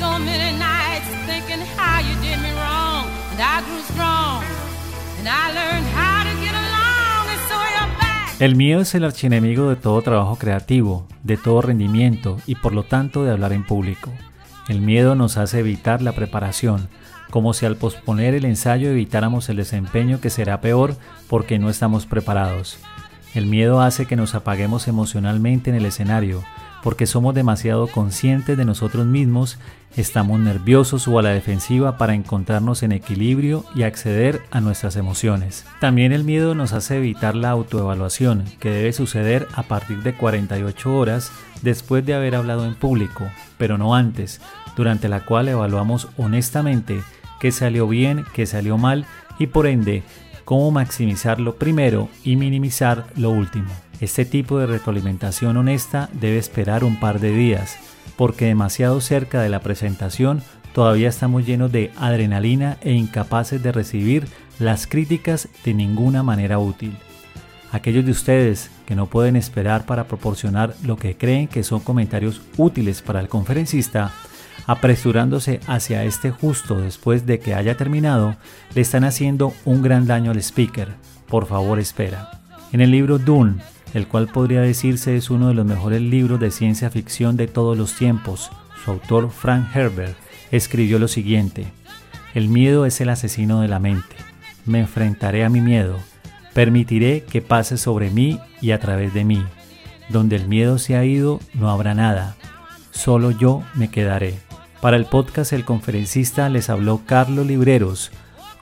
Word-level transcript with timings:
so 0.00 0.18
many 0.18 0.56
nights 0.58 1.08
thinking 1.26 1.60
how 1.76 2.00
you 2.00 2.14
did 2.20 2.38
me 2.40 2.52
wrong. 2.52 3.06
And 3.32 3.40
I 3.40 3.60
grew 3.66 3.82
strong. 3.92 4.42
And 5.18 5.28
I 5.28 5.52
learned 5.52 5.86
how 5.94 6.24
to 6.24 6.34
get 6.40 6.54
along. 6.54 7.28
And 7.28 7.40
so 7.48 7.56
you're 7.74 7.98
back. 7.98 8.40
El 8.40 8.56
miedo 8.56 8.80
es 8.80 8.94
el 8.94 9.04
archienemigo 9.04 9.68
de 9.68 9.76
todo 9.76 10.00
trabajo 10.02 10.36
creativo, 10.36 11.06
de 11.22 11.36
todo 11.36 11.60
rendimiento 11.60 12.38
y 12.46 12.54
por 12.54 12.72
lo 12.72 12.84
tanto 12.84 13.24
de 13.24 13.32
hablar 13.32 13.52
en 13.52 13.64
público. 13.64 14.10
El 14.68 14.80
miedo 14.80 15.14
nos 15.14 15.36
hace 15.36 15.58
evitar 15.58 16.00
la 16.00 16.12
preparación, 16.12 16.88
como 17.30 17.52
si 17.52 17.66
al 17.66 17.76
posponer 17.76 18.34
el 18.34 18.44
ensayo 18.44 18.88
evitáramos 18.88 19.48
el 19.48 19.56
desempeño 19.56 20.20
que 20.20 20.30
será 20.30 20.60
peor 20.60 20.96
porque 21.28 21.58
no 21.58 21.68
estamos 21.68 22.06
preparados. 22.06 22.78
El 23.34 23.46
miedo 23.46 23.80
hace 23.80 24.06
que 24.06 24.16
nos 24.16 24.34
apaguemos 24.34 24.88
emocionalmente 24.88 25.70
en 25.70 25.76
el 25.76 25.86
escenario, 25.86 26.42
porque 26.82 27.06
somos 27.06 27.34
demasiado 27.34 27.86
conscientes 27.86 28.56
de 28.56 28.64
nosotros 28.64 29.06
mismos, 29.06 29.58
estamos 29.96 30.40
nerviosos 30.40 31.08
o 31.08 31.18
a 31.18 31.22
la 31.22 31.30
defensiva 31.30 31.98
para 31.98 32.14
encontrarnos 32.14 32.82
en 32.82 32.92
equilibrio 32.92 33.64
y 33.74 33.82
acceder 33.82 34.42
a 34.50 34.60
nuestras 34.60 34.96
emociones. 34.96 35.66
También 35.80 36.12
el 36.12 36.24
miedo 36.24 36.54
nos 36.54 36.72
hace 36.72 36.96
evitar 36.96 37.34
la 37.34 37.50
autoevaluación, 37.50 38.44
que 38.60 38.70
debe 38.70 38.92
suceder 38.92 39.46
a 39.54 39.64
partir 39.64 40.02
de 40.02 40.14
48 40.14 40.96
horas 40.96 41.32
después 41.62 42.04
de 42.06 42.14
haber 42.14 42.34
hablado 42.34 42.64
en 42.64 42.74
público, 42.74 43.28
pero 43.58 43.78
no 43.78 43.94
antes, 43.94 44.40
durante 44.76 45.08
la 45.08 45.24
cual 45.24 45.48
evaluamos 45.48 46.08
honestamente 46.16 47.02
qué 47.40 47.52
salió 47.52 47.88
bien, 47.88 48.24
qué 48.32 48.46
salió 48.46 48.78
mal 48.78 49.06
y 49.38 49.48
por 49.48 49.66
ende 49.66 50.02
cómo 50.50 50.72
maximizar 50.72 51.38
lo 51.38 51.54
primero 51.54 52.08
y 52.24 52.34
minimizar 52.34 53.06
lo 53.14 53.30
último. 53.30 53.70
Este 54.00 54.24
tipo 54.24 54.58
de 54.58 54.66
retroalimentación 54.66 55.56
honesta 55.56 56.08
debe 56.12 56.38
esperar 56.38 56.82
un 56.82 56.98
par 56.98 57.20
de 57.20 57.30
días, 57.30 57.78
porque 58.16 58.46
demasiado 58.46 59.00
cerca 59.00 59.42
de 59.42 59.48
la 59.48 59.60
presentación 59.60 60.42
todavía 60.74 61.08
estamos 61.08 61.46
llenos 61.46 61.70
de 61.70 61.92
adrenalina 61.96 62.78
e 62.80 62.94
incapaces 62.94 63.62
de 63.62 63.70
recibir 63.70 64.26
las 64.58 64.88
críticas 64.88 65.48
de 65.64 65.72
ninguna 65.72 66.24
manera 66.24 66.58
útil. 66.58 66.96
Aquellos 67.70 68.04
de 68.04 68.10
ustedes 68.10 68.72
que 68.86 68.96
no 68.96 69.06
pueden 69.06 69.36
esperar 69.36 69.86
para 69.86 70.08
proporcionar 70.08 70.74
lo 70.82 70.96
que 70.96 71.16
creen 71.16 71.46
que 71.46 71.62
son 71.62 71.78
comentarios 71.78 72.42
útiles 72.56 73.02
para 73.02 73.20
el 73.20 73.28
conferencista, 73.28 74.10
apresurándose 74.66 75.60
hacia 75.66 76.04
este 76.04 76.30
justo 76.30 76.80
después 76.80 77.26
de 77.26 77.38
que 77.38 77.54
haya 77.54 77.76
terminado, 77.76 78.36
le 78.74 78.80
están 78.80 79.04
haciendo 79.04 79.52
un 79.64 79.82
gran 79.82 80.06
daño 80.06 80.30
al 80.30 80.38
speaker. 80.38 80.88
Por 81.28 81.46
favor, 81.46 81.78
espera. 81.78 82.40
En 82.72 82.80
el 82.80 82.90
libro 82.90 83.18
Dune, 83.18 83.60
el 83.94 84.06
cual 84.06 84.28
podría 84.28 84.60
decirse 84.60 85.16
es 85.16 85.30
uno 85.30 85.48
de 85.48 85.54
los 85.54 85.66
mejores 85.66 86.00
libros 86.00 86.38
de 86.40 86.50
ciencia 86.50 86.90
ficción 86.90 87.36
de 87.36 87.48
todos 87.48 87.76
los 87.76 87.94
tiempos. 87.96 88.50
Su 88.84 88.92
autor, 88.92 89.30
Frank 89.30 89.74
Herbert, 89.74 90.16
escribió 90.50 90.98
lo 90.98 91.08
siguiente. 91.08 91.66
El 92.34 92.48
miedo 92.48 92.86
es 92.86 93.00
el 93.00 93.08
asesino 93.08 93.60
de 93.60 93.68
la 93.68 93.80
mente. 93.80 94.16
Me 94.64 94.80
enfrentaré 94.80 95.44
a 95.44 95.48
mi 95.48 95.60
miedo. 95.60 95.98
Permitiré 96.54 97.24
que 97.24 97.42
pase 97.42 97.76
sobre 97.76 98.10
mí 98.10 98.38
y 98.60 98.70
a 98.70 98.78
través 98.78 99.14
de 99.14 99.24
mí. 99.24 99.42
Donde 100.08 100.36
el 100.36 100.48
miedo 100.48 100.78
se 100.78 100.96
ha 100.96 101.04
ido, 101.04 101.40
no 101.54 101.70
habrá 101.70 101.94
nada. 101.94 102.36
Solo 102.90 103.30
yo 103.30 103.62
me 103.74 103.90
quedaré. 103.90 104.49
Para 104.80 104.96
el 104.96 105.04
podcast 105.04 105.52
El 105.52 105.64
Conferencista 105.64 106.48
les 106.48 106.70
habló 106.70 107.02
Carlos 107.06 107.46
Libreros, 107.46 108.10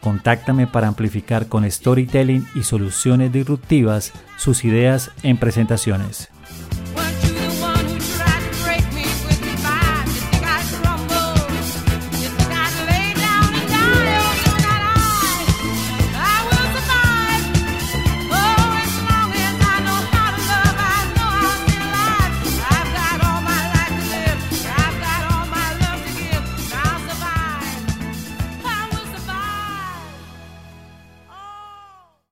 Contáctame 0.00 0.66
para 0.66 0.88
amplificar 0.88 1.48
con 1.48 1.68
storytelling 1.68 2.46
y 2.54 2.62
soluciones 2.62 3.32
disruptivas 3.32 4.12
sus 4.36 4.64
ideas 4.64 5.10
en 5.22 5.38
presentaciones. 5.38 6.28